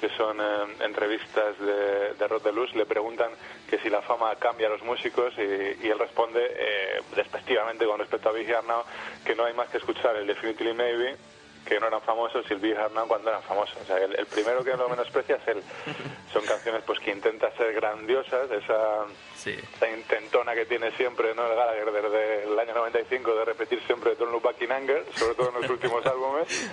[0.00, 2.74] que son eh, entrevistas de, de Rock de Luz.
[2.74, 3.30] Le preguntan
[3.68, 8.00] que si la fama cambia a los músicos y, y él responde eh, despectivamente con
[8.00, 8.82] respecto a Big Arnau
[9.24, 11.16] que no hay más que escuchar el Definitely Maybe
[11.64, 12.76] que no eran famosos y el Big
[13.08, 13.76] cuando eran famosos.
[13.80, 15.62] O sea, el, el primero que lo menosprecia es él.
[16.32, 19.04] Son canciones pues que intenta ser grandiosas, esa
[19.36, 19.56] Sí.
[19.74, 21.46] esa intentona que tiene siempre ¿no?
[21.46, 25.34] el Gallagher desde el año 95 de repetir siempre Don't Look Back in Anger, sobre
[25.34, 26.70] todo en los últimos álbumes.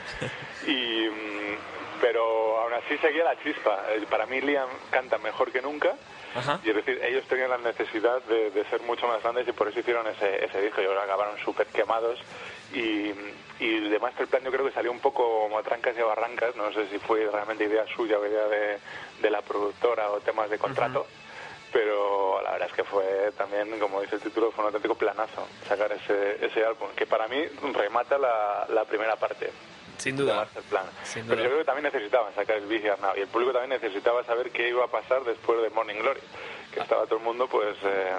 [0.67, 1.57] Y, mm,
[2.01, 3.85] pero aún así seguía la chispa.
[3.91, 5.95] Eh, Para mí Liam canta mejor que nunca.
[6.35, 6.59] Ajá.
[6.63, 9.67] Y es decir, ellos tenían la necesidad de, de ser mucho más grandes y por
[9.67, 10.81] eso hicieron ese, ese disco.
[10.81, 12.19] Y ahora acabaron súper quemados.
[12.73, 13.11] Y,
[13.59, 16.05] y de Master Plan yo creo que salió un poco como a trancas y a
[16.05, 16.55] barrancas.
[16.55, 18.79] No sé si fue realmente idea suya o idea de,
[19.21, 21.07] de la productora o temas de contrato.
[21.73, 25.47] Pero la verdad es que fue también, como dice el título, fue un auténtico planazo
[25.67, 29.51] sacar ese, ese álbum, que para mí remata la, la primera parte
[29.97, 30.35] Sin de duda.
[30.35, 30.85] Master Plan.
[31.03, 31.43] Sin Pero duda.
[31.43, 34.51] yo creo que también necesitaban sacar el Here Now y el público también necesitaba saber
[34.51, 36.19] qué iba a pasar después de Morning Glory,
[36.73, 38.11] que estaba todo el mundo pues eh,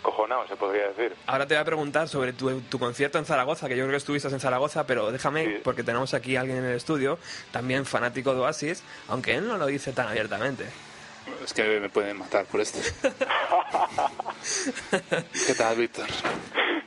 [0.00, 1.14] acojonado, se podría decir.
[1.26, 3.96] Ahora te voy a preguntar sobre tu, tu concierto en Zaragoza, que yo creo que
[3.98, 5.60] estuviste en Zaragoza, pero déjame, Sí.
[5.62, 7.18] porque tenemos aquí a alguien en el estudio,
[7.52, 10.66] también fanático de Oasis, aunque él no lo dice tan abiertamente.
[11.42, 12.78] Es que me pueden matar por esto.
[15.46, 16.06] ¿Qué tal, Víctor?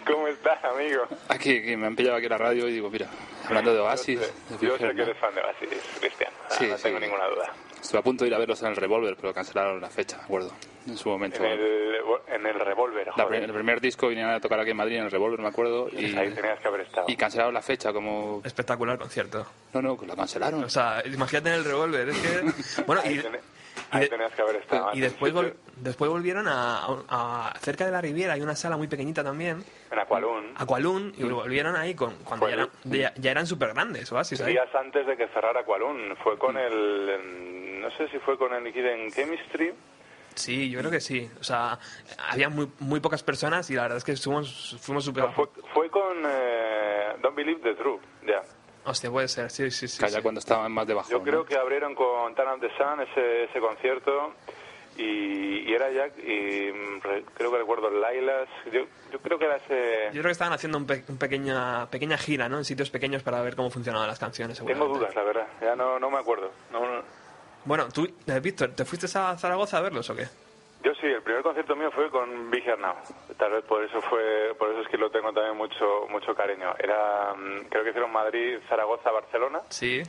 [0.07, 0.63] ¿Cómo estás?
[0.63, 1.03] amigo?
[1.29, 3.07] Aquí, aquí, me han pillado aquí la radio y digo, mira,
[3.47, 4.19] hablando de Oasis,
[4.61, 6.31] Yo sé, yo que eres fan de Oasis, Cristian.
[6.49, 6.83] Ah, Sí, no sí.
[6.83, 7.51] tengo ninguna duda.
[7.81, 10.23] Estuve a punto de ir a verlos en el Revolver, pero cancelaron la fecha, me
[10.23, 10.51] acuerdo,
[10.87, 11.43] en su momento.
[11.43, 11.95] En el,
[12.27, 13.43] en el Revolver, joder.
[13.43, 16.15] el primer disco vinieron a tocar aquí en Madrid, en el Revolver, me acuerdo, y,
[16.17, 17.05] Ahí tenías que haber estado.
[17.07, 18.41] y cancelaron la fecha, como...
[18.43, 19.45] Espectacular concierto.
[19.73, 20.63] No, no, que la cancelaron.
[20.63, 22.83] O sea, imagínate en el revólver, es que...
[22.87, 23.21] Bueno, y
[23.91, 24.89] ahí de- tenías que haber estado.
[24.93, 28.87] y después, vol- después volvieron a, a- Cerca de la Riviera hay una sala muy
[28.87, 30.53] pequeñita también, En Aqualun.
[30.55, 34.53] Aqualun, y volvieron ahí con, cuando ya eran, ya, ya eran súper grandes, Oasis, ahí.
[34.53, 36.15] Días antes de que cerrara Aqualun.
[36.23, 37.09] Fue con el...
[37.09, 39.73] en- No sé si fue con el Hidden Chemistry.
[40.35, 41.27] Sí, yo creo que sí.
[41.39, 41.79] O sea,
[42.29, 45.23] había muy, muy pocas personas y la verdad es que fuimos, fuimos súper...
[45.23, 48.43] No, fue, fue con eh, Don't Believe the Truth, ya.
[48.89, 49.99] Hostia, puede ser, sí, sí, sí.
[49.99, 50.21] Calla sí.
[50.21, 51.09] cuando estaban más debajo.
[51.11, 51.23] Yo ¿no?
[51.23, 54.33] creo que abrieron con Turn Up the Sun ese, ese concierto
[54.97, 58.47] y, y era Jack y mm, re- creo que recuerdo Lailas.
[58.71, 58.81] Yo,
[59.11, 60.05] yo creo que era ese...
[60.07, 62.57] Yo creo que estaban haciendo un, pe- un pequeña, pequeña gira, ¿no?
[62.57, 65.47] En sitios pequeños para ver cómo funcionaban las canciones, Tengo dudas, la verdad.
[65.61, 66.49] Ya no, no me acuerdo.
[66.71, 67.01] No, no.
[67.65, 70.25] Bueno, tú, eh, Víctor, ¿te fuiste a Zaragoza a verlos o qué?
[70.83, 72.93] Yo sí, el primer concierto mío fue con Big Now.
[73.37, 76.73] Tal vez por eso fue, por eso es que lo tengo también mucho, mucho cariño.
[76.77, 79.61] Era, mm, creo que hicieron Madrid, Zaragoza, Barcelona.
[79.69, 80.01] Sí.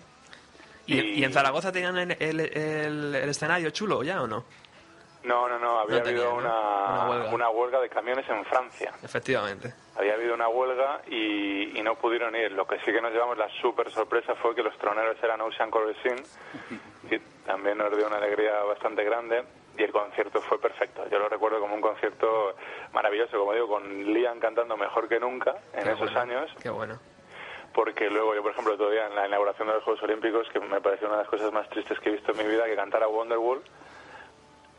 [0.86, 4.44] ¿Y, Y- y en Zaragoza tenían el, el- el- el escenario chulo ya o no?
[5.24, 6.46] No, no, no, había No tenía, habido ¿no?
[6.48, 7.34] una, huelga.
[7.34, 8.92] una huelga de camiones en Francia.
[9.02, 9.74] Efectivamente.
[9.96, 12.52] Había habido una huelga y, y no pudieron ir.
[12.52, 15.70] Lo que sí que nos llevamos la súper sorpresa fue que los troneros eran Ocean
[15.70, 16.16] Corresin,
[17.10, 19.42] y también nos dio una alegría bastante grande.
[19.79, 21.09] Y el concierto fue perfecto.
[21.09, 22.55] Yo lo recuerdo como un concierto
[22.93, 26.51] maravilloso, como digo, con Liam cantando mejor que nunca en Qué esos bueno, años.
[26.61, 26.99] Qué bueno.
[27.72, 30.81] Porque luego yo, por ejemplo, todavía en la inauguración de los Juegos Olímpicos, que me
[30.81, 33.07] pareció una de las cosas más tristes que he visto en mi vida, que cantara
[33.07, 33.62] Wonderwall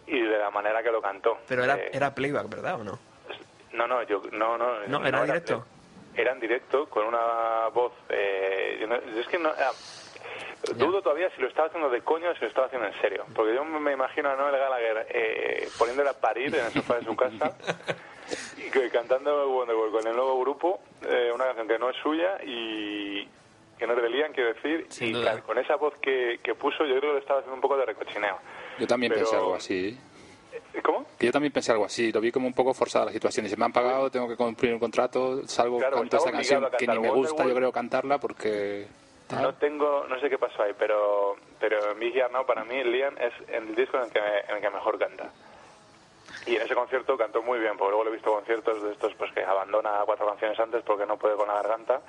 [0.07, 1.37] y de la manera que lo cantó.
[1.47, 2.99] Pero era, Eh, era playback, ¿verdad o no?
[3.73, 4.79] no, no, yo, no, no.
[4.87, 5.63] No, ¿era directo?
[6.15, 7.93] Era en directo, con una voz...
[8.09, 9.49] Eh, yo no- yo es que no...
[10.75, 13.25] dudo todavía si lo estaba haciendo de coño o si lo estaba haciendo en serio.
[13.35, 17.05] Porque yo me imagino a Noel Gallagher eh, poniéndola a parir en el sofá de
[17.05, 17.53] su casa
[18.57, 22.37] y que- cantando Wonderwall con el nuevo grupo, eh, una canción que no es suya
[22.43, 23.27] y
[23.77, 25.31] que no le Liam, quiero decir, Sin y duda.
[25.31, 27.77] claro, con esa voz que, que puso yo creo que lo estaba haciendo un poco
[27.77, 28.37] de recochineo.
[28.77, 29.97] Yo también Pero- pensé algo así.
[30.83, 31.05] ¿Cómo?
[31.17, 32.11] Que yo también pensé algo así.
[32.11, 33.43] Lo vi como un poco forzada la situación.
[33.45, 36.87] Dice, me han pagado, tengo que cumplir un contrato, salgo, Claro, canto esta canción que
[36.87, 38.87] ni me gusta, yo creo, cantarla porque...
[39.31, 43.15] No tengo, no sé qué pasó ahí, pero, pero en Big Now para mí Liam
[43.17, 45.31] es el disco en el que, en el que mejor canta.
[46.49, 49.13] Y en ese concierto cantó muy bien, porque luego le he visto conciertos de estos
[49.13, 52.01] pues que abandona cuatro canciones antes porque no puede con la garganta,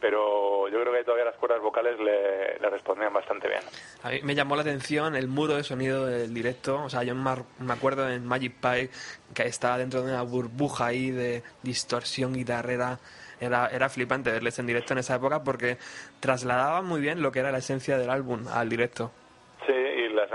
[0.00, 3.60] pero yo creo que todavía las cuerdas vocales le, le respondían bastante bien.
[4.02, 6.82] A mí me llamó la atención el muro de sonido del directo.
[6.82, 8.90] O sea, yo me acuerdo en Magic Pie
[9.32, 12.98] que estaba dentro de una burbuja ahí de distorsión guitarrera.
[13.38, 15.78] Era, era flipante verles en directo en esa época porque
[16.18, 19.12] trasladaban muy bien lo que era la esencia del álbum al directo.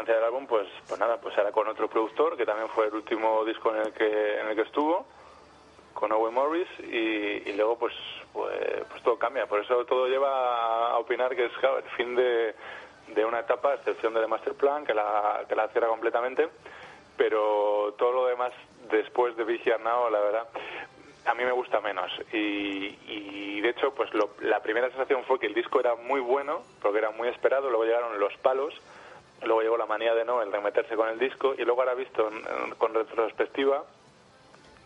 [0.06, 3.44] Del álbum, pues, pues nada, pues era con otro productor, que también fue el último
[3.44, 5.06] disco en el que, en el que estuvo,
[5.94, 7.94] con Owen Morris, y, luego pues,
[8.32, 8.56] pues,
[8.90, 9.48] pues todo cambia.
[9.48, 12.56] Por eso todo lleva a opinar que es el fin de,
[13.08, 16.48] de una etapa, excepción de The Master Plan, que la, que la cierra completamente,
[17.18, 18.54] pero todo lo demás
[18.90, 20.48] después de Big Now, la verdad,
[21.26, 22.12] a mí me gusta menos.
[22.32, 26.22] Y, y, de hecho, pues lo- la primera sensación fue que el disco era muy
[26.22, 28.74] bueno, porque era muy esperado, luego llegaron los palos,
[29.44, 32.30] luego llegó la manía de no, el remeterse con el disco, y luego ahora visto
[32.78, 33.84] con retrospectiva,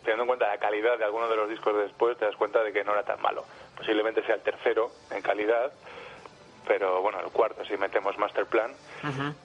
[0.01, 2.63] teniendo en cuenta la calidad de algunos de los discos de después, te das cuenta
[2.63, 3.45] de que no era tan malo.
[3.77, 5.71] Posiblemente sea el tercero en calidad,
[6.67, 8.71] pero bueno, el cuarto si metemos Master Plan.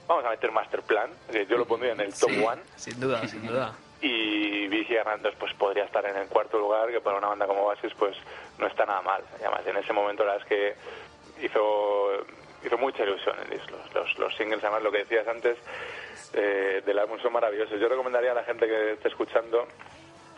[0.07, 1.11] Vamos a meter Master Plan,
[1.49, 2.63] yo lo pondría en el top Sí, one.
[2.77, 3.75] Sin duda, sin duda.
[4.01, 7.63] Y Vicky Hernandez pues podría estar en el cuarto lugar, que para una banda como
[7.63, 8.17] Oasis pues
[8.59, 9.23] no está nada mal.
[9.41, 12.11] Y además en ese momento la verdad es que hizo,
[12.65, 13.77] hizo mucha ilusión el disco.
[13.77, 15.57] Los, los, los singles, además lo que decías antes
[16.35, 17.79] eh, del álbum son maravillosos.
[17.81, 19.67] Yo recomendaría a la gente que esté escuchando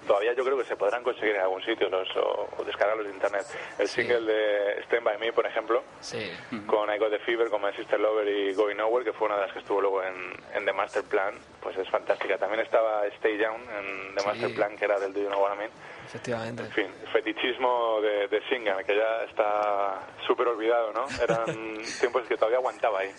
[0.06, 3.12] todavía yo creo que se podrán conseguir en algún sitio los, o, o descargarlos de
[3.12, 3.42] internet.
[3.78, 6.30] El single de Stand By Me, por ejemplo, Sí.
[6.66, 9.34] con I Got The Fever, con My Sister Lover y Going Nowhere, que fue una
[9.34, 12.38] de las que estuvo luego en, en The Master Plan, pues es fantástica.
[12.38, 14.26] También estaba Stay Down en The Sí.
[14.28, 15.70] Master Plan, que era del Do You Know What I Mean.
[16.08, 16.62] Efectivamente.
[16.62, 21.04] En fin, fetichismo de, de Singer, que ya está súper olvidado, ¿no?
[21.22, 21.44] Eran
[22.00, 23.10] tiempos que todavía aguantaba ahí.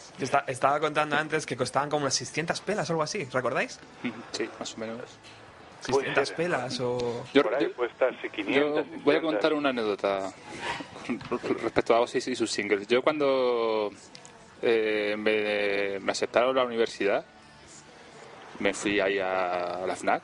[0.48, 3.80] Estaba contando antes que costaban como unas 600 pelas o algo así, ¿recordáis?
[4.32, 5.02] Sí, más o menos.
[5.82, 6.36] 600 ser.
[6.36, 7.24] pelas o...
[7.34, 9.22] Yo, Por ahí yo- puede estar, si 500, yo voy a 600.
[9.24, 10.32] contar una anécdota
[11.62, 12.88] respecto a Oasis y sus singles.
[12.88, 13.92] Yo cuando
[14.64, 17.24] eh, me, me aceptaron a la universidad,
[18.60, 20.24] me fui ahí a la FNAC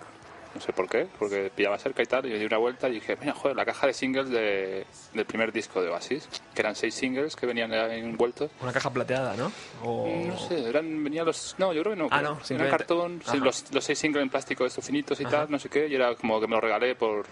[0.56, 2.94] no sé por qué, porque pillaba cerca y tal, y me di una vuelta y
[2.94, 6.76] dije, mira, joder, la caja de singles de, del primer disco de Oasis, que eran
[6.76, 8.50] seis singles que venían envueltos.
[8.62, 9.52] Una caja plateada, ¿no?
[9.84, 10.08] O...
[10.28, 11.56] No sé, eran, venían los...
[11.58, 12.08] No, yo creo que no.
[12.10, 15.40] Ah, no, simplemente- cartón, los, los seis singles en plástico estos finitos y Ajá.
[15.42, 17.26] tal, no sé qué, y era como que me los regalé por.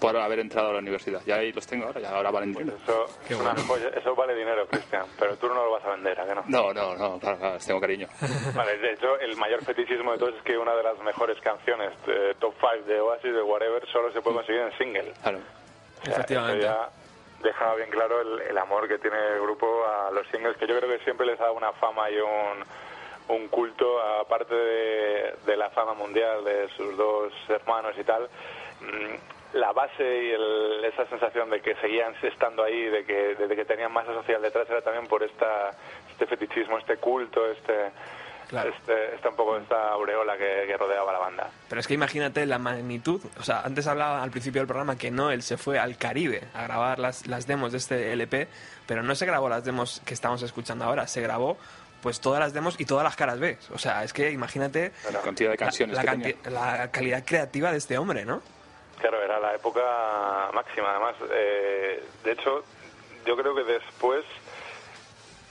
[0.00, 1.20] Por haber entrado a la universidad.
[1.26, 2.76] Y ahí los tengo ahora, ya ahora valen dinero.
[2.82, 3.68] Eso, Qué es una bueno.
[3.68, 3.88] joya.
[3.96, 6.44] Eso vale dinero, Cristian, pero tú no lo vas a vender, ¿a que no?
[6.48, 8.08] No, no, no, claro, claro, tengo cariño.
[8.54, 11.90] Vale, de hecho, el mayor fetichismo de todos es que una de las mejores canciones
[12.06, 15.12] de top 5 de Oasis, de Whatever, solo se puede conseguir en single.
[15.22, 15.38] Claro.
[15.38, 16.64] O sea, Efectivamente.
[16.64, 16.88] ya
[17.42, 20.78] deja bien claro el, el amor que tiene el grupo a los singles, que yo
[20.78, 22.64] creo que siempre les ha dado una fama y un,
[23.36, 28.28] un culto, aparte de, de la fama mundial de sus dos hermanos y tal.
[29.54, 33.64] La base y el- esa sensación de que seguían estando ahí, de que, de que
[33.64, 35.70] tenían masa social detrás, era también por esta,
[36.10, 37.90] este fetichismo, este culto, este,
[38.48, 38.70] Claro.
[38.76, 41.50] este, esta un poco esta aureola que, que rodeaba la banda.
[41.68, 43.20] Pero es que imagínate la magnitud.
[43.40, 46.64] O sea, antes hablaba al principio del programa que Noel se fue al Caribe a
[46.64, 48.48] grabar las, las demos de este LP,
[48.86, 51.56] pero no se grabó las demos que estamos escuchando ahora, se grabó
[52.02, 53.56] pues todas las demos y todas las caras B.
[53.72, 56.60] O sea, es que imagínate La cantidad de canciones la, que canti- tenía.
[56.60, 58.42] la calidad creativa de este hombre, ¿no?
[59.00, 60.90] Claro, era la época máxima.
[60.90, 62.64] Además, eh, de hecho,
[63.26, 64.24] yo creo que después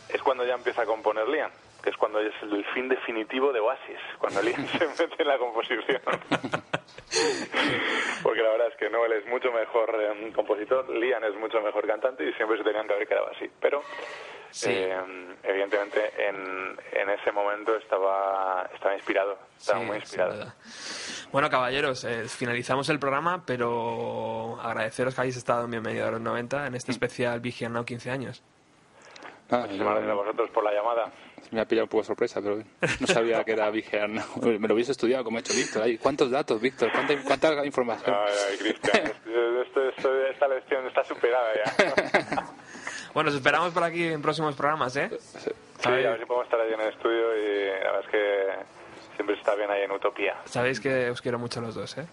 [0.09, 3.59] es cuando ya empieza a componer Liam, que es cuando es el fin definitivo de
[3.59, 6.01] Oasis, cuando Liam se mete en la composición.
[8.23, 11.85] Porque la verdad es que Noel es mucho mejor eh, compositor, Liam es mucho mejor
[11.85, 13.49] cantante y siempre se tenían que haber quedado así.
[13.59, 13.83] Pero,
[14.53, 14.69] Sí.
[14.71, 14.95] eh,
[15.43, 15.99] evidentemente,
[16.29, 20.53] en, en ese momento estaba, estaba inspirado, estaba Sí, muy inspirado.
[21.31, 26.21] Bueno, caballeros, eh, finalizamos el programa, pero agradeceros que hayáis estado en Bienvenido a los
[26.21, 28.43] 90 en este especial Vigian Now 15 años.
[29.49, 31.11] Nada, Muchísimas gracias a vosotros por la llamada.
[31.51, 32.63] me ha pillado un poco sorpresa, pero
[32.99, 34.09] no sabía que era Vigear.
[34.09, 34.23] no.
[34.41, 35.81] Me lo hubiese estudiado como ha hecho Víctor.
[35.83, 36.91] Ay, ¿Cuántos datos, Víctor?
[36.91, 38.15] ¿Cuánta, cuánta información?
[38.15, 42.53] Ay, ay, Cristian, esto- esto- esto- esta lección está superada ya.
[43.13, 45.09] Bueno, os esperamos por aquí en próximos programas, ¿eh?
[45.79, 49.15] Sí, a ver si podemos estar ahí en el estudio y la verdad es que
[49.15, 50.35] siempre está bien ahí en Utopía.
[50.45, 52.05] Sabéis que os quiero mucho a los dos, ¿eh?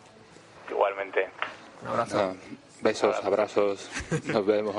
[0.68, 1.28] Igualmente.
[1.82, 2.18] Un abrazo.
[2.20, 2.34] Ah,
[2.82, 3.90] besos, abrazos,
[4.26, 4.76] nos vemos.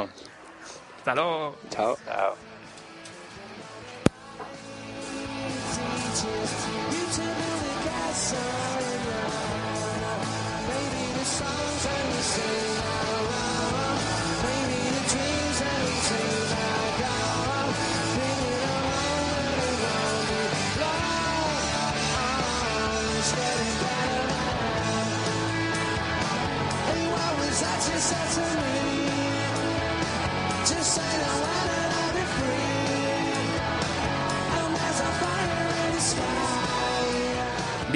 [0.98, 1.56] Hasta luego.
[1.70, 1.98] Chao.
[2.06, 2.36] Chao.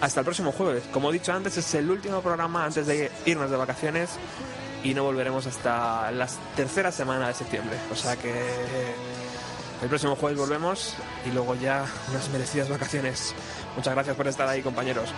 [0.00, 0.84] Hasta el próximo jueves.
[0.92, 4.10] Como he dicho antes, es el último programa antes de irnos de vacaciones
[4.82, 6.26] y no volveremos hasta la
[6.56, 7.76] tercera semana de septiembre.
[7.90, 8.32] O sea que
[9.82, 10.94] el próximo jueves volvemos
[11.26, 13.34] y luego ya unas merecidas vacaciones.
[13.76, 15.12] Muchas gracias por estar ahí, compañeros.